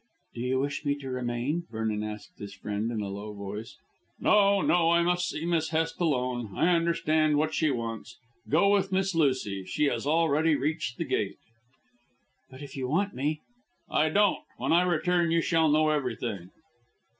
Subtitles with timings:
[0.33, 3.77] "Do you wish me to remain?" Vernon asked his friend in a low voice.
[4.19, 4.89] "No, no.
[4.89, 6.57] I must see Miss Hest alone.
[6.57, 8.17] I understand what she wants.
[8.49, 9.63] Go with Miss Lucy.
[9.63, 11.37] She has already reached the gate."
[12.49, 13.41] "But if you want me"
[13.91, 14.39] "I don't.
[14.57, 16.49] When I return you shall know everything."